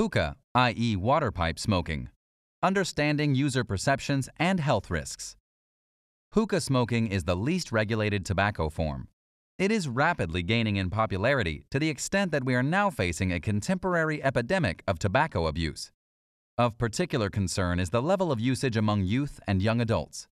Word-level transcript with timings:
Hookah, 0.00 0.36
i.e., 0.54 0.96
water 0.96 1.30
pipe 1.30 1.58
smoking. 1.58 2.08
Understanding 2.62 3.34
user 3.34 3.64
perceptions 3.64 4.30
and 4.38 4.58
health 4.58 4.90
risks. 4.90 5.36
Hookah 6.32 6.62
smoking 6.62 7.08
is 7.08 7.24
the 7.24 7.36
least 7.36 7.70
regulated 7.70 8.24
tobacco 8.24 8.70
form. 8.70 9.08
It 9.58 9.70
is 9.70 9.88
rapidly 9.88 10.42
gaining 10.42 10.76
in 10.76 10.88
popularity 10.88 11.66
to 11.70 11.78
the 11.78 11.90
extent 11.90 12.32
that 12.32 12.44
we 12.44 12.54
are 12.54 12.62
now 12.62 12.88
facing 12.88 13.30
a 13.30 13.40
contemporary 13.40 14.24
epidemic 14.24 14.82
of 14.88 14.98
tobacco 14.98 15.46
abuse. 15.46 15.92
Of 16.56 16.78
particular 16.78 17.28
concern 17.28 17.78
is 17.78 17.90
the 17.90 18.00
level 18.00 18.32
of 18.32 18.40
usage 18.40 18.78
among 18.78 19.04
youth 19.04 19.38
and 19.46 19.60
young 19.60 19.82
adults. 19.82 20.28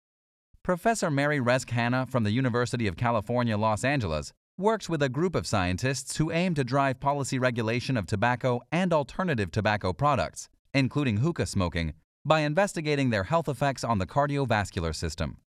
Professor 0.62 1.10
Mary 1.10 1.40
Rezk-Hanna 1.40 2.04
from 2.04 2.24
the 2.24 2.32
University 2.32 2.86
of 2.86 2.98
California, 2.98 3.56
Los 3.56 3.82
Angeles 3.82 4.34
works 4.56 4.88
with 4.88 5.02
a 5.02 5.08
group 5.08 5.34
of 5.34 5.46
scientists 5.46 6.16
who 6.16 6.30
aim 6.30 6.54
to 6.54 6.62
drive 6.62 7.00
policy 7.00 7.38
regulation 7.38 7.96
of 7.96 8.06
tobacco 8.06 8.60
and 8.70 8.92
alternative 8.92 9.50
tobacco 9.50 9.92
products, 9.92 10.48
including 10.72 11.16
hookah 11.16 11.46
smoking, 11.46 11.92
by 12.24 12.40
investigating 12.40 13.10
their 13.10 13.24
health 13.24 13.48
effects 13.48 13.82
on 13.82 13.98
the 13.98 14.06
cardiovascular 14.06 14.94
system. 14.94 15.38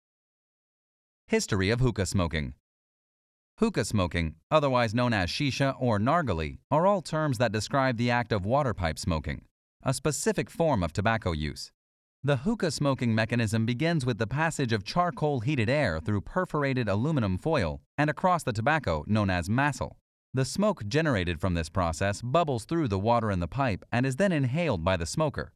History 1.29 1.71
of 1.71 1.81
hookah 1.81 2.07
smoking 2.07 2.55
Hookah 3.59 3.87
smoking, 3.87 4.35
otherwise 4.51 4.93
known 4.93 5.15
as 5.15 5.31
shisha 5.31 5.75
or 5.79 5.99
narghile, 5.99 6.59
are 6.71 6.87
all 6.87 7.01
terms 7.01 7.39
that 7.39 7.53
describe 7.53 7.97
the 7.97 8.11
act 8.11 8.33
of 8.33 8.45
water 8.45 8.75
pipe 8.75 8.99
smoking, 8.99 9.47
a 9.83 9.95
specific 9.95 10.51
form 10.51 10.83
of 10.83 10.93
tobacco 10.93 11.33
use. 11.33 11.71
The 12.27 12.39
hookah 12.39 12.73
smoking 12.73 13.15
mechanism 13.15 13.67
begins 13.67 14.05
with 14.05 14.19
the 14.19 14.27
passage 14.27 14.73
of 14.73 14.83
charcoal 14.83 15.39
heated 15.39 15.71
air 15.71 16.01
through 16.01 16.23
perforated 16.23 16.89
aluminum 16.89 17.39
foil 17.39 17.83
and 17.97 18.11
across 18.11 18.43
the 18.43 18.53
tobacco 18.53 19.05
known 19.07 19.31
as 19.31 19.49
massil. 19.49 19.93
The 20.35 20.45
smoke 20.45 20.89
generated 20.89 21.41
from 21.41 21.55
this 21.55 21.69
process 21.69 22.21
bubbles 22.23 22.65
through 22.65 22.89
the 22.89 22.99
water 22.99 23.31
in 23.31 23.39
the 23.39 23.47
pipe 23.47 23.85
and 23.93 24.05
is 24.05 24.17
then 24.17 24.33
inhaled 24.33 24.83
by 24.83 24.97
the 24.97 25.07
smoker. 25.07 25.53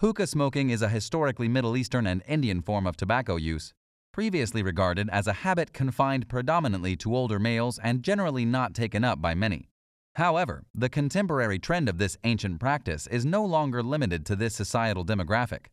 Hookah 0.00 0.26
smoking 0.26 0.70
is 0.70 0.82
a 0.82 0.88
historically 0.88 1.46
Middle 1.46 1.76
Eastern 1.76 2.04
and 2.04 2.20
Indian 2.26 2.62
form 2.62 2.84
of 2.84 2.96
tobacco 2.96 3.36
use, 3.36 3.72
previously 4.12 4.64
regarded 4.64 5.08
as 5.12 5.28
a 5.28 5.44
habit 5.44 5.72
confined 5.72 6.28
predominantly 6.28 6.96
to 6.96 7.14
older 7.14 7.38
males 7.38 7.78
and 7.78 8.02
generally 8.02 8.44
not 8.44 8.74
taken 8.74 9.04
up 9.04 9.22
by 9.22 9.36
many. 9.36 9.68
However, 10.16 10.64
the 10.74 10.88
contemporary 10.88 11.60
trend 11.60 11.88
of 11.88 11.98
this 11.98 12.16
ancient 12.24 12.58
practice 12.58 13.06
is 13.06 13.24
no 13.24 13.44
longer 13.44 13.84
limited 13.84 14.26
to 14.26 14.34
this 14.34 14.56
societal 14.56 15.04
demographic 15.04 15.66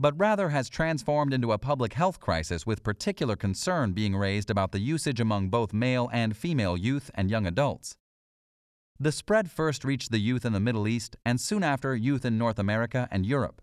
but 0.00 0.18
rather 0.18 0.48
has 0.48 0.70
transformed 0.70 1.34
into 1.34 1.52
a 1.52 1.58
public 1.58 1.92
health 1.92 2.18
crisis 2.18 2.66
with 2.66 2.82
particular 2.82 3.36
concern 3.36 3.92
being 3.92 4.16
raised 4.16 4.48
about 4.48 4.72
the 4.72 4.78
usage 4.78 5.20
among 5.20 5.50
both 5.50 5.74
male 5.74 6.08
and 6.10 6.34
female 6.34 6.74
youth 6.74 7.10
and 7.14 7.30
young 7.30 7.46
adults. 7.46 7.98
The 8.98 9.12
spread 9.12 9.50
first 9.50 9.84
reached 9.84 10.10
the 10.10 10.18
youth 10.18 10.46
in 10.46 10.54
the 10.54 10.60
Middle 10.60 10.88
East 10.88 11.16
and 11.24 11.38
soon 11.38 11.62
after 11.62 11.94
youth 11.94 12.24
in 12.24 12.38
North 12.38 12.58
America 12.58 13.08
and 13.10 13.26
Europe. 13.26 13.60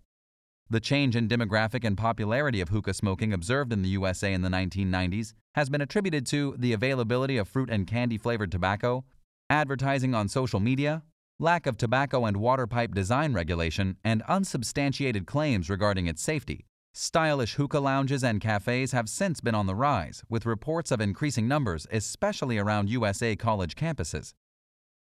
The 0.69 0.79
change 0.79 1.15
in 1.15 1.27
demographic 1.27 1.83
and 1.83 1.97
popularity 1.97 2.61
of 2.61 2.69
hookah 2.69 2.93
smoking 2.93 3.33
observed 3.33 3.73
in 3.73 3.81
the 3.81 3.89
USA 3.89 4.31
in 4.31 4.41
the 4.41 4.49
1990s 4.49 5.33
has 5.55 5.69
been 5.69 5.81
attributed 5.81 6.27
to 6.27 6.55
the 6.59 6.73
availability 6.73 7.37
of 7.37 7.47
fruit 7.47 7.69
and 7.69 7.87
candy 7.87 8.17
flavored 8.17 8.51
tobacco, 8.51 9.05
advertising 9.49 10.13
on 10.13 10.27
social 10.27 10.59
media, 10.59 11.01
lack 11.39 11.67
of 11.67 11.77
tobacco 11.77 12.25
and 12.25 12.37
water 12.37 12.65
pipe 12.65 12.95
design 12.95 13.33
regulation, 13.33 13.97
and 14.03 14.23
unsubstantiated 14.23 15.27
claims 15.27 15.69
regarding 15.69 16.07
its 16.07 16.21
safety. 16.21 16.65
Stylish 16.93 17.53
hookah 17.53 17.79
lounges 17.79 18.23
and 18.23 18.41
cafes 18.41 18.91
have 18.91 19.07
since 19.07 19.39
been 19.39 19.53
on 19.53 19.67
the 19.67 19.75
rise, 19.75 20.23
with 20.29 20.47
reports 20.47 20.91
of 20.91 20.99
increasing 20.99 21.47
numbers, 21.47 21.85
especially 21.91 22.57
around 22.57 22.89
USA 22.89 23.35
college 23.35 23.75
campuses. 23.75 24.33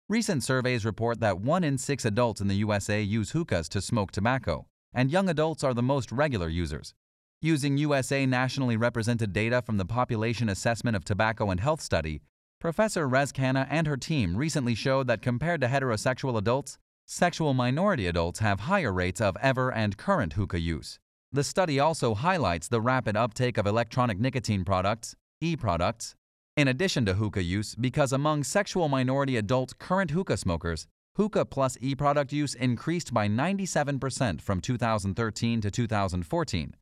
Recent 0.08 0.44
surveys 0.44 0.86
report 0.86 1.20
that 1.20 1.40
one 1.40 1.64
in 1.64 1.80
six 1.80 2.06
adults 2.06 2.42
in 2.42 2.48
the 2.48 2.56
USA 2.58 3.02
use 3.02 3.32
hookahs 3.32 3.68
to 3.70 3.82
smoke 3.82 4.12
tobacco, 4.12 4.68
and 4.94 5.10
young 5.10 5.30
adults 5.30 5.64
are 5.64 5.74
the 5.74 5.82
most 5.82 6.12
regular 6.12 6.48
users. 6.48 6.94
Using 7.42 7.78
USA 7.78 8.26
nationally 8.28 8.78
represented 8.78 9.34
data 9.34 9.62
from 9.64 9.78
the 9.78 9.86
Population 9.86 10.50
Assessment 10.50 10.96
of 10.96 11.06
Tobacco 11.06 11.50
and 11.50 11.60
Health 11.60 11.82
Study, 11.82 12.22
Professor 12.60 13.08
Rezk-Hanna 13.08 13.68
and 13.70 13.88
her 13.88 13.96
team 13.96 14.36
recently 14.36 14.76
showed 14.76 15.08
that 15.08 15.22
compared 15.22 15.62
to 15.62 15.68
heterosexual 15.68 16.38
adults, 16.38 16.78
sexual 17.06 17.54
minority 17.54 18.06
adults 18.06 18.40
have 18.40 18.60
higher 18.62 18.92
rates 18.92 19.22
of 19.22 19.38
ever 19.42 19.72
and 19.72 19.96
current 19.96 20.34
hookah 20.34 20.60
use. 20.60 21.00
The 21.32 21.46
study 21.46 21.80
also 21.80 22.16
highlights 22.16 22.68
the 22.68 22.82
rapid 22.82 23.16
uptake 23.16 23.58
of 23.58 23.66
electronic 23.66 24.20
nicotine 24.20 24.66
products, 24.66 25.16
e 25.40 25.56
products, 25.56 26.16
in 26.58 26.68
addition 26.68 27.06
to 27.06 27.14
hookah 27.14 27.44
use, 27.44 27.76
because 27.76 28.12
among 28.12 28.44
sexual 28.44 28.90
minority 28.90 29.38
adult 29.38 29.78
current 29.80 30.12
hookah 30.12 30.36
smokers, 30.36 30.86
hookah 31.16 31.46
plus 31.46 31.78
e 31.80 31.96
product 31.96 32.34
use 32.34 32.56
increased 32.56 33.14
by 33.14 33.30
97% 33.30 34.42
from 34.42 34.60
2013 34.60 35.62
to 35.62 35.72
2014, 35.72 36.76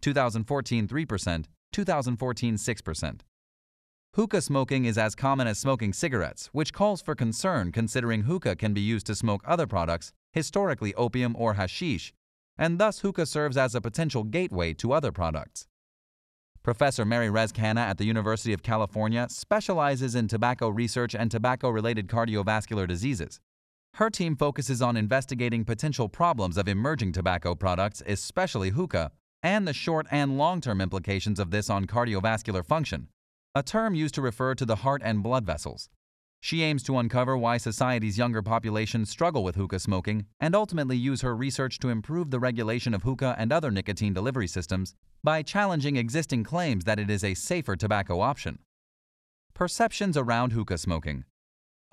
2014 0.00 0.88
3%, 0.88 1.44
2014 1.72 2.54
6%. 2.56 3.20
Hookah 4.16 4.40
smoking 4.40 4.86
is 4.86 4.98
as 4.98 5.14
common 5.14 5.46
as 5.46 5.60
smoking 5.60 5.92
cigarettes, 5.92 6.48
which 6.50 6.72
calls 6.72 7.00
for 7.00 7.14
concern 7.14 7.70
considering 7.70 8.22
hookah 8.22 8.56
can 8.56 8.74
be 8.74 8.80
used 8.80 9.06
to 9.06 9.14
smoke 9.14 9.40
other 9.46 9.68
products, 9.68 10.12
historically 10.32 10.92
opium 10.96 11.36
or 11.38 11.54
hashish, 11.54 12.12
and 12.58 12.80
thus 12.80 12.98
hookah 13.00 13.26
serves 13.26 13.56
as 13.56 13.76
a 13.76 13.80
potential 13.80 14.24
gateway 14.24 14.74
to 14.74 14.92
other 14.92 15.12
products. 15.12 15.68
Professor 16.64 17.04
Mary 17.04 17.28
Rezk-Hanna 17.28 17.82
at 17.82 17.98
the 17.98 18.04
University 18.04 18.52
of 18.52 18.64
California 18.64 19.28
specializes 19.30 20.16
in 20.16 20.26
tobacco 20.26 20.68
research 20.68 21.14
and 21.14 21.30
tobacco 21.30 21.70
related 21.70 22.08
cardiovascular 22.08 22.88
diseases. 22.88 23.38
Her 23.94 24.10
team 24.10 24.34
focuses 24.34 24.82
on 24.82 24.96
investigating 24.96 25.64
potential 25.64 26.08
problems 26.08 26.56
of 26.56 26.66
emerging 26.66 27.12
tobacco 27.12 27.54
products, 27.54 28.02
especially 28.04 28.70
hookah, 28.70 29.12
and 29.40 29.68
the 29.68 29.72
short 29.72 30.08
and 30.10 30.36
long 30.36 30.60
term 30.60 30.80
implications 30.80 31.38
of 31.38 31.52
this 31.52 31.70
on 31.70 31.86
cardiovascular 31.86 32.66
function, 32.66 33.06
a 33.52 33.62
term 33.64 33.96
used 33.96 34.14
to 34.14 34.22
refer 34.22 34.54
to 34.54 34.64
the 34.64 34.76
heart 34.76 35.02
and 35.04 35.24
blood 35.24 35.44
vessels. 35.44 35.88
She 36.40 36.62
aims 36.62 36.84
to 36.84 36.96
uncover 36.96 37.36
why 37.36 37.56
society's 37.56 38.16
younger 38.16 38.42
population 38.42 39.04
struggle 39.04 39.42
with 39.42 39.56
hookah 39.56 39.80
smoking 39.80 40.26
and 40.38 40.54
ultimately 40.54 40.96
use 40.96 41.20
her 41.22 41.36
research 41.36 41.78
to 41.80 41.88
improve 41.88 42.30
the 42.30 42.38
regulation 42.38 42.94
of 42.94 43.02
hookah 43.02 43.34
and 43.36 43.52
other 43.52 43.70
nicotine 43.70 44.14
delivery 44.14 44.46
systems 44.46 44.94
by 45.24 45.42
challenging 45.42 45.96
existing 45.96 46.44
claims 46.44 46.84
that 46.84 47.00
it 47.00 47.10
is 47.10 47.24
a 47.24 47.34
safer 47.34 47.74
tobacco 47.74 48.20
option. 48.20 48.60
Perceptions 49.52 50.16
around 50.16 50.52
hookah 50.52 50.78
smoking. 50.78 51.24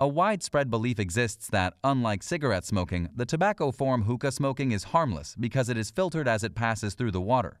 A 0.00 0.06
widespread 0.06 0.70
belief 0.70 1.00
exists 1.00 1.48
that, 1.48 1.74
unlike 1.82 2.22
cigarette 2.22 2.64
smoking, 2.64 3.08
the 3.16 3.26
tobacco 3.26 3.72
form 3.72 4.04
hookah 4.04 4.30
smoking 4.30 4.70
is 4.70 4.84
harmless 4.84 5.34
because 5.38 5.68
it 5.68 5.76
is 5.76 5.90
filtered 5.90 6.28
as 6.28 6.44
it 6.44 6.54
passes 6.54 6.94
through 6.94 7.10
the 7.10 7.20
water. 7.20 7.60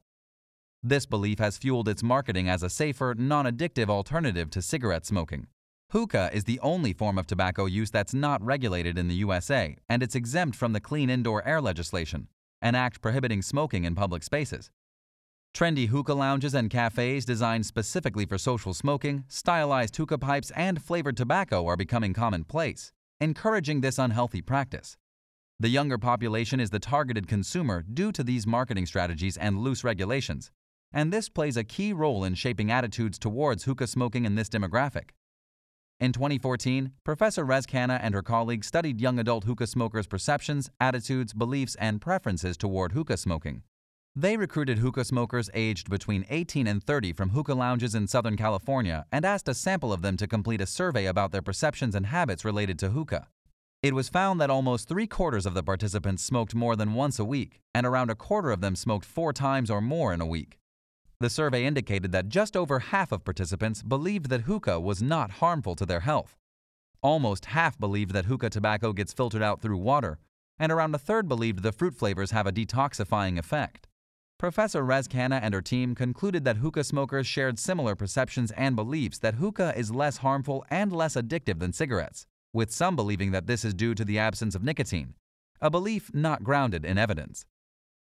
This 0.82 1.06
belief 1.06 1.40
has 1.40 1.58
fueled 1.58 1.88
its 1.88 2.04
marketing 2.04 2.48
as 2.48 2.62
a 2.62 2.70
safer, 2.70 3.12
non 3.18 3.46
addictive 3.46 3.88
alternative 3.88 4.48
to 4.50 4.62
cigarette 4.62 5.04
smoking. 5.04 5.48
Hookah 5.90 6.30
is 6.32 6.44
the 6.44 6.60
only 6.60 6.92
form 6.92 7.18
of 7.18 7.26
tobacco 7.26 7.66
use 7.66 7.90
that's 7.90 8.14
not 8.14 8.44
regulated 8.44 8.96
in 8.96 9.08
the 9.08 9.16
USA, 9.16 9.76
and 9.88 10.04
it's 10.04 10.14
exempt 10.14 10.56
from 10.56 10.72
the 10.72 10.80
Clean 10.80 11.10
Indoor 11.10 11.44
Air 11.44 11.60
legislation, 11.60 12.28
an 12.62 12.76
act 12.76 13.00
prohibiting 13.00 13.42
smoking 13.42 13.84
in 13.84 13.96
public 13.96 14.22
spaces. 14.22 14.70
Trendy 15.52 15.88
hookah 15.88 16.14
lounges 16.14 16.54
and 16.54 16.70
cafes 16.70 17.24
designed 17.24 17.66
specifically 17.66 18.24
for 18.24 18.38
social 18.38 18.72
smoking, 18.72 19.24
stylized 19.26 19.96
hookah 19.96 20.18
pipes, 20.18 20.52
and 20.54 20.80
flavored 20.80 21.16
tobacco 21.16 21.66
are 21.66 21.76
becoming 21.76 22.12
commonplace, 22.12 22.92
encouraging 23.20 23.80
this 23.80 23.98
unhealthy 23.98 24.42
practice. 24.42 24.96
The 25.58 25.70
younger 25.70 25.98
population 25.98 26.60
is 26.60 26.70
the 26.70 26.78
targeted 26.78 27.26
consumer 27.26 27.82
due 27.82 28.12
to 28.12 28.22
these 28.22 28.46
marketing 28.46 28.86
strategies 28.86 29.36
and 29.36 29.58
loose 29.58 29.82
regulations, 29.82 30.52
and 30.92 31.12
this 31.12 31.28
plays 31.28 31.56
a 31.56 31.64
key 31.64 31.92
role 31.92 32.24
in 32.24 32.34
shaping 32.34 32.70
attitudes 32.70 33.18
towards 33.18 33.64
hookah 33.64 33.86
smoking 33.86 34.24
in 34.24 34.34
this 34.34 34.48
demographic. 34.48 35.10
In 36.00 36.12
2014, 36.12 36.92
Professor 37.04 37.44
Rezk-Hanna 37.44 37.98
and 38.02 38.14
her 38.14 38.22
colleagues 38.22 38.68
studied 38.68 39.00
young 39.00 39.18
adult 39.18 39.44
hookah 39.44 39.66
smokers' 39.66 40.06
perceptions, 40.06 40.70
attitudes, 40.80 41.32
beliefs, 41.32 41.74
and 41.80 42.00
preferences 42.00 42.56
toward 42.56 42.92
hookah 42.92 43.16
smoking. 43.16 43.62
They 44.14 44.36
recruited 44.36 44.78
hookah 44.78 45.04
smokers 45.04 45.50
aged 45.54 45.90
between 45.90 46.24
18 46.30 46.66
and 46.66 46.82
30 46.82 47.12
from 47.12 47.30
hookah 47.30 47.54
lounges 47.54 47.94
in 47.94 48.08
Southern 48.08 48.36
California 48.36 49.06
and 49.12 49.24
asked 49.24 49.48
a 49.48 49.54
sample 49.54 49.92
of 49.92 50.02
them 50.02 50.16
to 50.16 50.26
complete 50.26 50.60
a 50.60 50.66
survey 50.66 51.06
about 51.06 51.32
their 51.32 51.42
perceptions 51.42 51.94
and 51.94 52.06
habits 52.06 52.44
related 52.44 52.78
to 52.80 52.90
hookah. 52.90 53.28
It 53.80 53.94
was 53.94 54.08
found 54.08 54.40
that 54.40 54.50
almost 54.50 54.88
three 54.88 55.06
quarters 55.06 55.46
of 55.46 55.54
the 55.54 55.62
participants 55.62 56.24
smoked 56.24 56.54
more 56.54 56.74
than 56.74 56.94
once 56.94 57.20
a 57.20 57.24
week, 57.24 57.60
and 57.72 57.86
around 57.86 58.10
a 58.10 58.16
quarter 58.16 58.50
of 58.50 58.60
them 58.60 58.74
smoked 58.74 59.04
four 59.04 59.32
times 59.32 59.70
or 59.70 59.80
more 59.80 60.12
in 60.12 60.20
a 60.20 60.26
week. 60.26 60.58
The 61.20 61.30
survey 61.30 61.64
indicated 61.64 62.12
that 62.12 62.28
just 62.28 62.56
over 62.56 62.78
half 62.78 63.10
of 63.10 63.24
participants 63.24 63.82
believed 63.82 64.28
that 64.28 64.42
hookah 64.42 64.78
was 64.78 65.02
not 65.02 65.32
harmful 65.32 65.74
to 65.74 65.84
their 65.84 66.00
health. 66.00 66.36
Almost 67.02 67.46
half 67.46 67.76
believed 67.76 68.12
that 68.12 68.26
hookah 68.26 68.50
tobacco 68.50 68.92
gets 68.92 69.12
filtered 69.12 69.42
out 69.42 69.60
through 69.60 69.78
water, 69.78 70.18
and 70.60 70.70
around 70.70 70.94
a 70.94 70.98
third 70.98 71.26
believed 71.26 71.64
the 71.64 71.72
fruit 71.72 71.96
flavors 71.96 72.30
have 72.30 72.46
a 72.46 72.52
detoxifying 72.52 73.36
effect. 73.36 73.88
Professor 74.38 74.84
Rezk 74.84 75.12
and 75.16 75.52
her 75.52 75.60
team 75.60 75.96
concluded 75.96 76.44
that 76.44 76.58
hookah 76.58 76.84
smokers 76.84 77.26
shared 77.26 77.58
similar 77.58 77.96
perceptions 77.96 78.52
and 78.52 78.76
beliefs 78.76 79.18
that 79.18 79.34
hookah 79.34 79.76
is 79.76 79.90
less 79.90 80.18
harmful 80.18 80.64
and 80.70 80.92
less 80.92 81.16
addictive 81.16 81.58
than 81.58 81.72
cigarettes, 81.72 82.26
with 82.52 82.70
some 82.70 82.94
believing 82.94 83.32
that 83.32 83.48
this 83.48 83.64
is 83.64 83.74
due 83.74 83.96
to 83.96 84.04
the 84.04 84.20
absence 84.20 84.54
of 84.54 84.62
nicotine, 84.62 85.14
a 85.60 85.68
belief 85.68 86.14
not 86.14 86.44
grounded 86.44 86.84
in 86.84 86.96
evidence. 86.96 87.44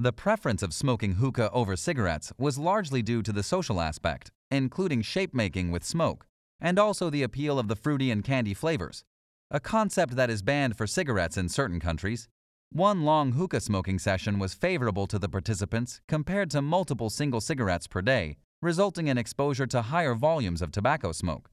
The 0.00 0.12
preference 0.12 0.64
of 0.64 0.75
smoking 0.75 1.14
hookah 1.14 1.52
over 1.52 1.76
cigarettes 1.76 2.32
was 2.37 2.58
largely 2.58 3.00
due 3.00 3.23
to 3.23 3.32
the 3.32 3.44
social 3.44 3.81
aspect, 3.81 4.32
including 4.50 5.02
shape 5.02 5.32
making 5.32 5.70
with 5.70 5.85
smoke, 5.85 6.26
and 6.61 6.81
also 6.81 7.11
the 7.11 7.23
appeal 7.23 7.61
of 7.61 7.69
the 7.69 7.76
fruity 7.76 8.11
and 8.11 8.25
candy 8.25 8.55
flavors, 8.55 9.05
a 9.52 9.61
concept 9.61 10.17
that 10.17 10.31
is 10.31 10.43
banned 10.43 10.76
for 10.76 10.88
cigarettes 10.88 11.37
in 11.37 11.49
certain 11.49 11.79
countries. 11.79 12.29
One 12.73 13.05
long 13.05 13.32
hookah 13.32 13.61
smoking 13.61 14.00
session 14.00 14.41
was 14.41 14.52
favorable 14.52 15.06
to 15.06 15.19
the 15.19 15.29
participants 15.29 16.00
compared 16.08 16.50
to 16.50 16.61
multiple 16.61 17.08
single 17.08 17.41
cigarettes 17.41 17.87
per 17.87 18.02
day, 18.02 18.37
resulting 18.61 19.06
in 19.06 19.17
exposure 19.17 19.69
to 19.69 19.82
higher 19.82 20.14
volumes 20.14 20.61
of 20.61 20.73
tobacco 20.73 21.12
smoke. 21.12 21.50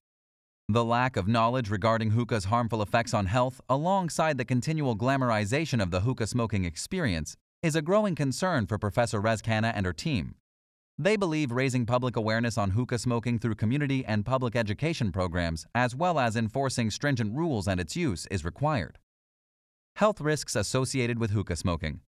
The 0.67 0.83
lack 0.83 1.15
of 1.15 1.27
knowledge 1.27 1.69
regarding 1.69 2.11
hookah's 2.11 2.45
harmful 2.45 2.81
effects 2.81 3.13
on 3.13 3.27
health, 3.27 3.61
alongside 3.69 4.39
the 4.39 4.45
continual 4.45 4.97
glamorization 4.97 5.79
of 5.79 5.91
the 5.91 5.99
hookah 5.99 6.25
smoking 6.27 6.65
experience, 6.65 7.38
is 7.63 7.75
a 7.75 7.81
growing 7.81 8.16
concern 8.16 8.66
for 8.66 8.80
Professor 8.80 9.22
Rezk-Hanna 9.22 9.72
and 9.75 9.86
her 9.86 9.94
team. 9.94 10.34
They 10.98 11.16
believe 11.16 11.52
raising 11.52 11.86
public 11.86 12.16
awareness 12.16 12.58
on 12.58 12.72
hookah 12.72 12.98
smoking 12.98 13.38
through 13.38 13.54
community 13.54 14.04
and 14.04 14.25
public 14.25 14.56
education 14.56 15.12
programs, 15.12 15.68
as 15.75 15.96
well 15.96 16.18
as 16.18 16.36
enforcing 16.36 16.90
stringent 16.90 17.36
rules 17.36 17.68
and 17.68 17.80
its 17.80 17.96
use, 17.96 18.25
is 18.31 18.44
required. 18.44 18.98
Health 19.96 20.19
risks 20.19 20.56
associated 20.56 21.19
with 21.19 21.31
hookah 21.31 21.56
smoking. 21.56 22.00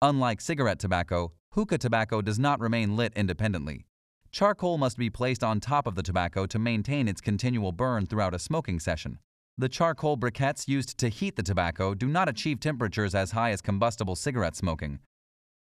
Unlike 0.00 0.40
cigarette 0.40 0.78
tobacco, 0.78 1.32
hookah 1.54 1.78
tobacco 1.78 2.22
does 2.22 2.38
not 2.38 2.60
remain 2.60 2.94
lit 2.94 3.12
independently. 3.16 3.84
Charcoal 4.30 4.78
must 4.78 4.96
be 4.96 5.10
placed 5.10 5.42
on 5.42 5.58
top 5.58 5.88
of 5.88 5.96
the 5.96 6.04
tobacco 6.04 6.46
to 6.46 6.58
maintain 6.58 7.08
its 7.08 7.20
continual 7.20 7.72
burn 7.72 8.06
throughout 8.06 8.34
a 8.34 8.38
smoking 8.38 8.78
session. 8.78 9.18
The 9.60 9.68
charcoal 9.68 10.16
briquettes 10.16 10.68
used 10.68 10.98
to 10.98 11.08
heat 11.08 11.34
the 11.34 11.42
tobacco 11.42 11.92
do 11.92 12.06
not 12.06 12.28
achieve 12.28 12.60
temperatures 12.60 13.12
as 13.12 13.32
high 13.32 13.50
as 13.50 13.60
combustible 13.60 14.14
cigarette 14.14 14.54
smoking. 14.54 15.00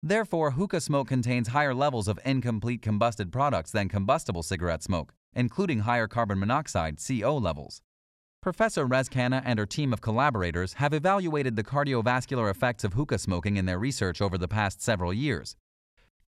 Therefore, 0.03 0.51
hookah 0.51 0.81
smoke 0.81 1.07
contains 1.07 1.47
higher 1.47 1.73
levels 1.73 2.07
of 2.07 2.19
incomplete 2.23 2.83
combusted 2.83 3.31
products 3.31 3.71
than 3.71 3.89
combustible 3.89 4.43
cigarette 4.43 4.83
smoke, 4.83 5.15
including 5.33 5.79
higher 5.79 6.07
carbon 6.07 6.37
monoxide 6.37 6.99
CO 6.99 7.35
levels. 7.37 7.81
Professor 8.39 8.87
Rezk-Hanna 8.87 9.41
and 9.43 9.57
her 9.57 9.65
team 9.65 9.91
of 9.91 10.01
collaborators 10.01 10.73
have 10.73 10.93
evaluated 10.93 11.55
the 11.55 11.63
cardiovascular 11.63 12.51
effects 12.51 12.83
of 12.83 12.93
hookah 12.93 13.17
smoking 13.17 13.57
in 13.57 13.65
their 13.65 13.79
research 13.79 14.21
over 14.21 14.37
the 14.37 14.47
past 14.47 14.79
several 14.79 15.11
years. 15.11 15.55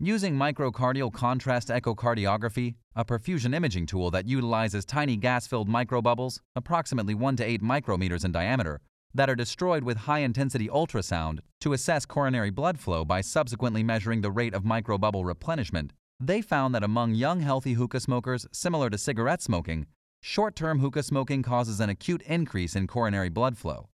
Using 0.01 0.35
myocardial 0.35 1.13
contrast 1.13 1.69
echocardiography, 1.69 2.75
a 2.97 3.05
perfusion 3.05 3.55
imaging 3.55 3.87
tool 3.87 4.11
that 4.11 4.27
utilizes 4.27 4.85
tiny 4.85 5.17
gas 5.17 5.47
filled 5.47 5.69
microbubbles, 5.69 6.41
approximately 6.57 7.15
1 7.15 7.37
to 7.37 7.45
8 7.45 7.63
micrometers 7.63 8.25
in 8.25 8.33
diameter, 8.33 8.81
that 9.15 9.31
are 9.31 9.37
destroyed 9.37 9.85
with 9.85 9.99
high 9.99 10.19
intensity 10.19 10.67
ultrasound 10.67 11.39
to 11.61 11.73
assess 11.75 12.07
coronary 12.07 12.51
blood 12.51 12.81
flow 12.81 13.05
by 13.05 13.21
subsequently 13.21 13.85
measuring 13.85 14.21
the 14.21 14.33
rate 14.33 14.53
of 14.53 14.65
microbubble 14.65 15.25
replenishment, 15.25 15.93
they 16.19 16.43
found 16.43 16.75
that 16.75 16.83
among 16.83 17.15
young 17.15 17.39
healthy 17.41 17.75
hookah 17.75 18.01
smokers 18.01 18.49
similar 18.51 18.91
to 18.91 18.99
cigarette 18.99 19.43
smoking, 19.43 19.87
short 20.21 20.57
term 20.57 20.81
hookah 20.81 21.05
smoking 21.05 21.41
causes 21.41 21.79
an 21.79 21.89
acute 21.89 22.23
increase 22.23 22.75
in 22.75 22.89
coronary 22.89 23.29
blood 23.29 23.57
flow, 23.57 23.89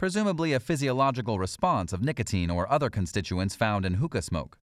presumably 0.00 0.52
a 0.52 0.58
physiological 0.58 1.38
response 1.38 1.92
of 1.92 2.02
nicotine 2.02 2.50
or 2.50 2.70
other 2.72 2.90
constituents 2.90 3.54
found 3.54 3.86
in 3.86 3.94
hookah 3.94 4.22
smoke. 4.22 4.58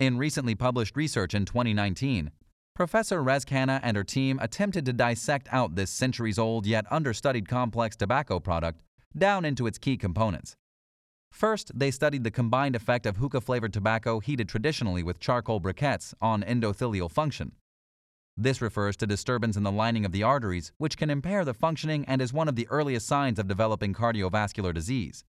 In 0.00 0.16
recently 0.16 0.54
published 0.54 0.96
research 0.96 1.34
in 1.34 1.44
2019, 1.44 2.30
Professor 2.74 3.22
Rezk-Hanna 3.22 3.80
and 3.82 3.98
her 3.98 4.02
team 4.02 4.38
attempted 4.40 4.86
to 4.86 4.94
dissect 4.94 5.46
out 5.52 5.74
this 5.74 5.90
centuries 5.90 6.38
old 6.38 6.64
yet 6.64 6.86
understudied 6.90 7.46
complex 7.46 7.96
tobacco 7.96 8.40
product 8.40 8.80
down 9.14 9.44
into 9.44 9.66
its 9.66 9.76
key 9.76 9.98
components. 9.98 10.56
First, 11.30 11.78
they 11.78 11.90
studied 11.90 12.24
the 12.24 12.30
combined 12.30 12.74
effect 12.74 13.04
of 13.04 13.18
hookah 13.18 13.42
flavored 13.42 13.74
tobacco 13.74 14.20
heated 14.20 14.48
traditionally 14.48 15.02
with 15.02 15.20
charcoal 15.20 15.60
briquettes 15.60 16.14
on 16.18 16.42
endothelial 16.44 17.10
function. 17.10 17.52
This 18.38 18.62
refers 18.62 18.96
to 18.96 19.06
disturbance 19.06 19.54
in 19.54 19.64
the 19.64 19.70
lining 19.70 20.06
of 20.06 20.12
the 20.12 20.22
arteries, 20.22 20.72
which 20.78 20.96
can 20.96 21.10
impair 21.10 21.44
the 21.44 21.52
functioning 21.52 22.06
and 22.06 22.22
is 22.22 22.32
one 22.32 22.48
of 22.48 22.56
the 22.56 22.68
earliest 22.68 23.06
signs 23.06 23.38
of 23.38 23.48
developing 23.48 23.92
cardiovascular 23.92 24.72
disease. 24.72 25.24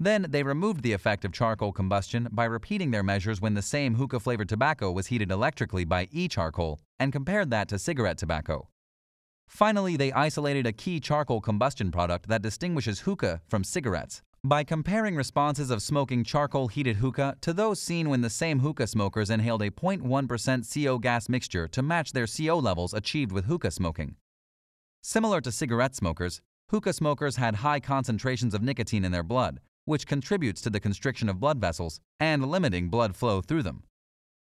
Then 0.00 0.26
they 0.28 0.42
removed 0.42 0.82
the 0.82 0.92
effect 0.92 1.24
of 1.24 1.32
charcoal 1.32 1.72
combustion 1.72 2.28
by 2.32 2.44
repeating 2.44 2.90
their 2.90 3.02
measures 3.02 3.40
when 3.40 3.54
the 3.54 3.62
same 3.62 3.94
hookah 3.94 4.20
flavored 4.20 4.48
tobacco 4.48 4.90
was 4.90 5.06
heated 5.06 5.30
electrically 5.30 5.84
by 5.84 6.08
e 6.10 6.26
charcoal 6.26 6.80
and 6.98 7.12
compared 7.12 7.50
that 7.50 7.68
to 7.68 7.78
cigarette 7.78 8.18
tobacco. 8.18 8.68
Finally, 9.48 9.96
they 9.96 10.12
isolated 10.12 10.66
a 10.66 10.72
key 10.72 10.98
charcoal 10.98 11.40
combustion 11.40 11.92
product 11.92 12.26
that 12.26 12.42
distinguishes 12.42 13.00
hookah 13.00 13.42
from 13.46 13.62
cigarettes 13.62 14.22
by 14.44 14.64
comparing 14.64 15.14
responses 15.14 15.70
of 15.70 15.80
smoking 15.80 16.24
charcoal 16.24 16.66
heated 16.66 16.96
hookah 16.96 17.36
to 17.40 17.52
those 17.52 17.80
seen 17.80 18.08
when 18.08 18.22
the 18.22 18.30
same 18.30 18.58
hookah 18.58 18.88
smokers 18.88 19.30
inhaled 19.30 19.62
a 19.62 19.70
0.1% 19.70 20.84
CO 20.84 20.98
gas 20.98 21.28
mixture 21.28 21.68
to 21.68 21.80
match 21.80 22.12
their 22.12 22.26
CO 22.26 22.58
levels 22.58 22.92
achieved 22.92 23.30
with 23.30 23.44
hookah 23.44 23.70
smoking. 23.70 24.16
Similar 25.00 25.40
to 25.42 25.52
cigarette 25.52 25.94
smokers, 25.94 26.40
hookah 26.70 26.92
smokers 26.92 27.36
had 27.36 27.56
high 27.56 27.78
concentrations 27.78 28.52
of 28.52 28.62
nicotine 28.62 29.04
in 29.04 29.12
their 29.12 29.22
blood, 29.22 29.60
which 29.84 30.06
contributes 30.06 30.60
to 30.62 30.70
the 30.70 30.80
constriction 30.80 31.28
of 31.28 31.40
blood 31.40 31.58
vessels 31.58 32.00
and 32.20 32.50
limiting 32.50 32.88
blood 32.88 33.16
flow 33.16 33.40
through 33.40 33.62
them. 33.62 33.82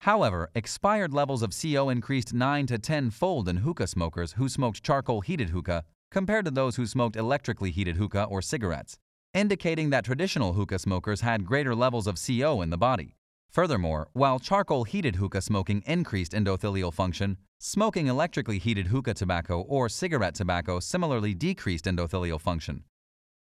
However, 0.01 0.49
expired 0.55 1.13
levels 1.13 1.43
of 1.43 1.53
CO 1.59 1.89
increased 1.89 2.33
9 2.33 2.65
to 2.67 2.79
10 2.79 3.11
fold 3.11 3.47
in 3.47 3.57
hookah 3.57 3.87
smokers 3.87 4.33
who 4.33 4.49
smoked 4.49 4.81
charcoal 4.81 5.21
heated 5.21 5.49
hookah 5.49 5.83
compared 6.09 6.45
to 6.45 6.51
those 6.51 6.75
who 6.75 6.87
smoked 6.87 7.15
electrically 7.15 7.71
heated 7.71 7.97
hookah 7.97 8.23
or 8.23 8.41
cigarettes, 8.41 8.97
indicating 9.33 9.91
that 9.91 10.03
traditional 10.03 10.53
hookah 10.53 10.79
smokers 10.79 11.21
had 11.21 11.45
greater 11.45 11.75
levels 11.75 12.07
of 12.07 12.19
CO 12.19 12.61
in 12.61 12.69
the 12.69 12.77
body. 12.77 13.15
Furthermore, 13.51 14.07
while 14.13 14.39
charcoal 14.39 14.85
heated 14.85 15.17
hookah 15.17 15.41
smoking 15.41 15.83
increased 15.85 16.31
endothelial 16.31 16.93
function, 16.93 17.37
smoking 17.59 18.07
electrically 18.07 18.57
heated 18.57 18.87
hookah 18.87 19.13
tobacco 19.13 19.61
or 19.61 19.87
cigarette 19.87 20.33
tobacco 20.33 20.79
similarly 20.79 21.33
decreased 21.33 21.85
endothelial 21.85 22.39
function. 22.39 22.83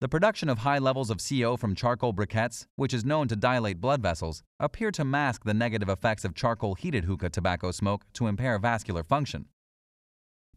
The 0.01 0.09
production 0.09 0.50
of 0.50 0.59
high 0.59 0.80
levels 0.80 1.09
of 1.09 1.21
CO 1.24 1.56
from 1.56 1.74
charcoal 1.74 2.13
briquettes, 2.13 2.68
which 2.75 2.94
is 2.94 3.06
known 3.06 3.30
to 3.30 3.36
dilate 3.38 3.80
blood 3.80 4.01
vessels, 4.01 4.44
appear 4.59 4.92
to 4.92 5.06
mask 5.06 5.45
the 5.45 5.54
negative 5.54 5.87
effects 5.87 6.25
of 6.25 6.35
charcoal 6.35 6.75
heated 6.75 7.06
hookah 7.06 7.30
tobacco 7.30 7.71
smoke 7.71 8.04
to 8.11 8.28
impair 8.28 8.59
vascular 8.59 9.04
function. 9.04 9.45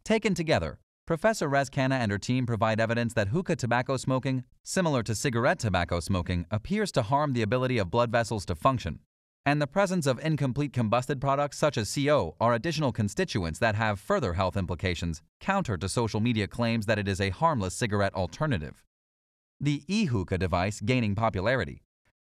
Taken 0.05 0.35
together, 0.35 0.81
Professor 1.07 1.49
Rezk-Hanna 1.49 1.95
and 1.95 2.11
her 2.11 2.19
team 2.19 2.47
provide 2.47 2.81
evidence 2.81 3.15
that 3.15 3.29
hookah 3.29 3.55
tobacco 3.55 3.97
smoking, 3.97 4.43
similar 4.65 5.05
to 5.05 5.15
cigarette 5.15 5.61
tobacco 5.61 6.01
smoking, 6.01 6.45
appears 6.51 6.91
to 6.91 7.03
harm 7.03 7.33
the 7.33 7.43
ability 7.43 7.79
of 7.79 7.93
blood 7.93 8.11
vessels 8.11 8.45
to 8.47 8.57
function. 8.57 8.99
And 9.47 9.63
the 9.63 9.69
presence 9.69 10.09
of 10.09 10.19
incomplete 10.19 10.73
combusted 10.73 11.21
products 11.21 11.59
such 11.59 11.79
as 11.79 11.95
CO 11.95 12.35
are 12.41 12.55
additional 12.55 12.91
constituents 12.91 13.61
that 13.61 13.77
have 13.77 14.01
further 14.01 14.33
health 14.33 14.57
implications, 14.57 15.23
counter 15.39 15.77
to 15.77 15.89
social 15.89 16.19
media 16.19 16.49
claims 16.49 16.87
that 16.87 16.99
it 16.99 17.07
is 17.07 17.21
a 17.21 17.31
harmless 17.31 17.75
cigarette 17.75 18.15
alternative. 18.15 18.83
The 19.61 19.83
e-hookah 19.89 20.39
device 20.39 20.81
gaining 20.81 21.17
popularity. 21.17 21.83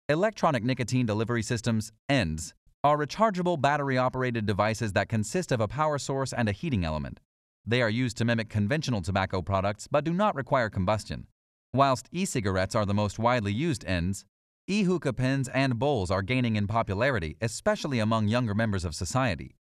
Electronic 0.08 0.64
nicotine 0.64 1.06
delivery 1.06 1.44
systems, 1.44 1.92
ENDS, 2.08 2.54
are 2.82 2.98
rechargeable 2.98 3.60
battery-operated 3.60 4.46
devices 4.46 4.94
that 4.94 5.10
consist 5.10 5.52
of 5.52 5.60
a 5.60 5.68
power 5.68 5.98
source 5.98 6.32
and 6.32 6.48
a 6.48 6.54
heating 6.54 6.86
element. 6.86 7.20
They 7.66 7.82
are 7.82 7.90
used 7.90 8.16
to 8.20 8.26
mimic 8.26 8.48
conventional 8.48 9.02
tobacco 9.02 9.42
products 9.42 9.86
but 9.92 10.06
do 10.06 10.14
not 10.14 10.34
require 10.34 10.70
combustion. 10.70 11.28
Whilst 11.74 12.08
e-cigarettes 12.14 12.74
are 12.74 12.86
the 12.86 12.94
most 12.94 13.20
widely 13.20 13.52
used 13.52 13.84
ENDS, 13.86 14.24
e-hookah 14.70 15.12
pens 15.12 15.50
and 15.50 15.78
bowls 15.78 16.10
are 16.10 16.22
gaining 16.22 16.56
in 16.56 16.68
popularity, 16.68 17.36
especially 17.42 18.00
among 18.00 18.30
younger 18.30 18.56
members 18.56 18.86
of 18.86 18.96
society. 18.96 19.58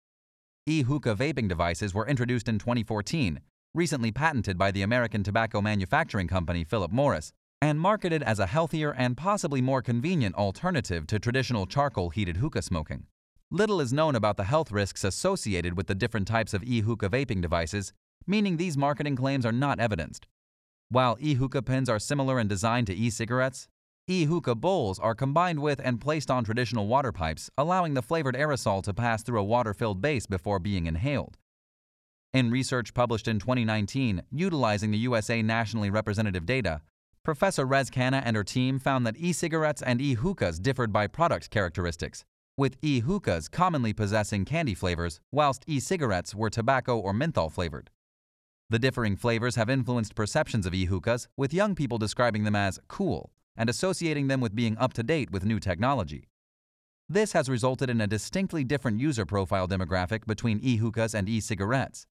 E-hookah 0.65 1.15
vaping 1.15 1.47
devices 1.47 1.93
were 1.93 2.05
introduced 2.05 2.49
in 2.49 2.59
2014, 2.59 3.39
recently 3.73 4.11
patented 4.11 4.57
by 4.57 4.71
the 4.71 4.81
American 4.81 5.23
tobacco 5.23 5.61
manufacturing 5.61 6.27
company 6.27 6.65
Philip 6.65 6.91
Morris, 6.91 7.31
and 7.65 7.79
marketed 7.79 8.21
as 8.21 8.37
a 8.37 8.45
healthier 8.45 8.93
and 8.93 9.17
possibly 9.17 9.59
more 9.59 9.81
convenient 9.81 10.35
alternative 10.35 11.07
to 11.07 11.17
traditional 11.17 11.65
charcoal 11.65 12.11
heated 12.11 12.37
hookah 12.37 12.61
smoking. 12.61 13.07
Little 13.49 13.81
is 13.81 13.91
known 13.91 14.13
about 14.13 14.37
the 14.37 14.43
health 14.43 14.71
risks 14.71 15.03
associated 15.03 15.75
with 15.75 15.87
the 15.87 15.95
different 15.95 16.27
types 16.27 16.53
of 16.53 16.63
e 16.63 16.81
hookah 16.81 17.09
vaping 17.09 17.41
devices, 17.41 17.91
meaning 18.27 18.57
these 18.57 18.77
marketing 18.77 19.15
claims 19.15 19.47
are 19.47 19.51
not 19.51 19.79
evidenced. 19.79 20.27
While 20.89 21.17
e 21.19 21.33
hookah 21.33 21.63
pens 21.63 21.89
are 21.89 21.97
similar 21.97 22.39
in 22.39 22.47
design 22.47 22.85
to 22.85 22.93
e 22.93 23.09
cigarettes, 23.09 23.67
e 24.07 24.25
hookah 24.25 24.53
bowls 24.53 24.99
are 24.99 25.15
combined 25.15 25.59
with 25.59 25.81
and 25.83 25.99
placed 25.99 26.29
on 26.29 26.43
traditional 26.43 26.85
water 26.85 27.11
pipes, 27.11 27.49
allowing 27.57 27.95
the 27.95 28.03
flavored 28.03 28.35
aerosol 28.35 28.83
to 28.83 28.93
pass 28.93 29.23
through 29.23 29.39
a 29.39 29.43
water 29.43 29.73
filled 29.73 30.03
base 30.03 30.27
before 30.27 30.59
being 30.59 30.85
inhaled. 30.85 31.35
In 32.31 32.51
research 32.51 32.93
published 32.93 33.27
in 33.27 33.39
2019 33.39 34.21
utilizing 34.29 34.91
the 34.91 34.99
USA 34.99 35.41
nationally 35.41 35.89
representative 35.89 36.45
data, 36.45 36.81
Professor 37.25 37.65
Rezk-Hanna 37.65 38.21
and 38.23 38.35
her 38.35 38.43
team 38.43 38.77
found 38.77 39.03
that 39.07 39.17
e-cigarettes 39.17 39.81
and 39.81 39.99
e-hookahs 39.99 40.59
differed 40.59 40.93
by 40.93 41.07
product 41.07 41.49
characteristics, 41.49 42.23
with 42.55 42.77
e-hookahs 42.83 43.49
commonly 43.49 43.93
possessing 43.93 44.45
candy 44.45 44.75
flavors, 44.75 45.19
whilst 45.31 45.63
e-cigarettes 45.65 46.35
were 46.35 46.51
tobacco 46.51 46.99
or 46.99 47.13
menthol 47.13 47.49
flavored. 47.49 47.89
The 48.69 48.77
differing 48.77 49.15
flavors 49.15 49.55
have 49.55 49.71
influenced 49.71 50.13
perceptions 50.13 50.67
of 50.67 50.75
e-hookahs, 50.75 51.27
with 51.35 51.51
young 51.51 51.73
people 51.73 51.97
describing 51.97 52.43
them 52.43 52.55
as 52.55 52.79
cool, 52.87 53.31
and 53.57 53.71
associating 53.71 54.27
them 54.27 54.39
with 54.39 54.55
being 54.55 54.77
up 54.77 54.93
to 54.93 55.01
date 55.01 55.31
with 55.31 55.45
new 55.45 55.59
technology. 55.59 56.29
This 57.09 57.31
has 57.31 57.49
resulted 57.49 57.89
in 57.89 58.01
a 58.01 58.07
distinctly 58.07 58.63
different 58.63 58.99
user 58.99 59.25
profile 59.25 59.67
demographic 59.67 60.27
between 60.27 60.59
e-hookahs 60.59 61.15
and 61.15 61.27
e-cigarettes. 61.27 62.05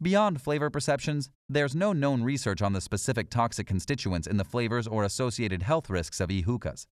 Beyond 0.00 0.40
flavor 0.40 0.70
perceptions, 0.70 1.28
there's 1.48 1.74
no 1.74 1.92
known 1.92 2.22
research 2.22 2.62
on 2.62 2.72
the 2.72 2.80
specific 2.80 3.30
toxic 3.30 3.66
constituents 3.66 4.28
in 4.28 4.36
the 4.36 4.44
flavors 4.44 4.86
or 4.86 5.02
associated 5.02 5.62
health 5.62 5.90
risks 5.90 6.20
of 6.20 6.30
e-hookahs. 6.30 6.86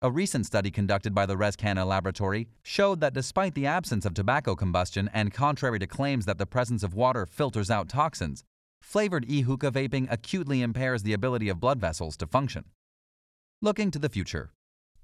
A 0.00 0.12
recent 0.12 0.46
study 0.46 0.70
conducted 0.70 1.12
by 1.12 1.26
the 1.26 1.34
Rezk-Hanna 1.34 1.84
laboratory 1.84 2.46
showed 2.62 3.00
that 3.00 3.14
despite 3.14 3.54
the 3.54 3.66
absence 3.66 4.06
of 4.06 4.14
tobacco 4.14 4.54
combustion 4.54 5.10
and 5.12 5.34
contrary 5.34 5.80
to 5.80 5.88
claims 5.88 6.24
that 6.26 6.38
the 6.38 6.46
presence 6.46 6.84
of 6.84 6.94
water 6.94 7.26
filters 7.26 7.68
out 7.68 7.88
toxins, 7.88 8.44
flavored 8.80 9.24
e-hookah 9.28 9.72
vaping 9.72 10.06
acutely 10.08 10.62
impairs 10.62 11.02
the 11.02 11.12
ability 11.12 11.48
of 11.48 11.58
blood 11.58 11.80
vessels 11.80 12.16
to 12.16 12.28
function. 12.28 12.64
Looking 13.60 13.90
to 13.90 13.98
the 13.98 14.08
future. 14.08 14.52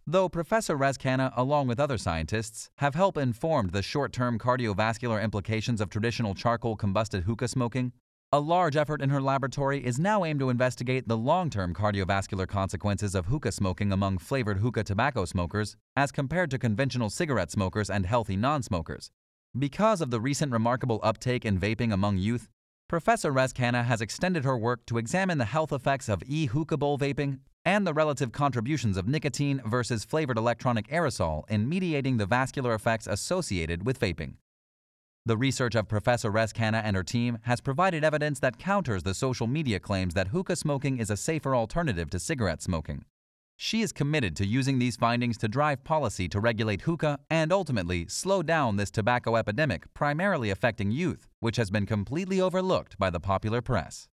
Though 0.08 0.28
Professor 0.28 0.78
Rezk-Hanna, 0.78 1.32
along 1.36 1.66
with 1.66 1.80
other 1.80 1.98
scientists, 1.98 2.70
have 2.78 2.94
helped 2.94 3.18
informed 3.18 3.70
the 3.70 3.82
short-term 3.82 4.38
cardiovascular 4.38 5.20
implications 5.20 5.80
of 5.80 5.90
traditional 5.90 6.32
charcoal 6.32 6.76
combusted 6.76 7.24
hookah 7.24 7.48
smoking, 7.48 7.92
a 8.30 8.38
large 8.38 8.76
effort 8.76 9.02
in 9.02 9.10
her 9.10 9.20
laboratory 9.20 9.84
is 9.84 9.98
now 9.98 10.24
aimed 10.24 10.38
to 10.38 10.48
investigate 10.48 11.08
the 11.08 11.16
long-term 11.16 11.74
cardiovascular 11.74 12.46
consequences 12.46 13.16
of 13.16 13.26
hookah 13.26 13.50
smoking 13.50 13.90
among 13.90 14.18
flavored 14.18 14.58
hookah 14.58 14.84
tobacco 14.84 15.24
smokers 15.24 15.76
as 15.96 16.12
compared 16.12 16.52
to 16.52 16.58
conventional 16.58 17.10
cigarette 17.10 17.50
smokers 17.50 17.90
and 17.90 18.06
healthy 18.06 18.36
non-smokers. 18.36 19.10
Because 19.58 20.00
of 20.00 20.12
the 20.12 20.20
recent 20.20 20.52
remarkable 20.52 21.00
uptake 21.02 21.44
in 21.44 21.58
vaping 21.58 21.92
among 21.92 22.16
youth, 22.16 22.48
Professor 22.88 23.32
Rezk-Hanna 23.32 23.82
has 23.82 24.00
extended 24.00 24.44
her 24.44 24.56
work 24.56 24.86
to 24.86 24.96
examine 24.96 25.38
the 25.38 25.44
health 25.44 25.72
effects 25.72 26.08
of 26.08 26.22
e-hookah 26.24 26.76
bowl 26.76 26.96
vaping 26.96 27.40
and 27.64 27.84
the 27.84 27.92
relative 27.92 28.30
contributions 28.30 28.96
of 28.96 29.08
nicotine 29.08 29.60
versus 29.66 30.04
flavored 30.04 30.38
electronic 30.38 30.86
aerosol 30.86 31.42
in 31.50 31.68
mediating 31.68 32.16
the 32.16 32.26
vascular 32.26 32.74
effects 32.74 33.08
associated 33.08 33.84
with 33.84 33.98
vaping. 33.98 34.34
The 35.24 35.36
research 35.36 35.74
of 35.74 35.88
Professor 35.88 36.30
Rezk-Hanna 36.30 36.78
and 36.84 36.94
her 36.94 37.02
team 37.02 37.38
has 37.42 37.60
provided 37.60 38.04
evidence 38.04 38.38
that 38.38 38.56
counters 38.56 39.02
the 39.02 39.14
social 39.14 39.48
media 39.48 39.80
claims 39.80 40.14
that 40.14 40.28
hookah 40.28 40.54
smoking 40.54 40.98
is 40.98 41.10
a 41.10 41.16
safer 41.16 41.56
alternative 41.56 42.08
to 42.10 42.20
cigarette 42.20 42.62
smoking. 42.62 43.04
She 43.58 43.80
is 43.80 43.90
committed 43.90 44.36
to 44.36 44.46
using 44.46 44.78
these 44.78 44.96
findings 44.96 45.38
to 45.38 45.48
drive 45.48 45.82
policy 45.82 46.28
to 46.28 46.40
regulate 46.40 46.82
hookah 46.82 47.20
and 47.30 47.50
ultimately 47.50 48.06
slow 48.06 48.42
down 48.42 48.76
this 48.76 48.90
tobacco 48.90 49.36
epidemic 49.36 49.92
primarily 49.94 50.50
affecting 50.50 50.90
youth, 50.90 51.26
which 51.40 51.56
has 51.56 51.70
been 51.70 51.86
completely 51.86 52.38
overlooked 52.38 52.98
by 52.98 53.08
the 53.08 53.20
popular 53.20 53.62
press. 53.62 54.08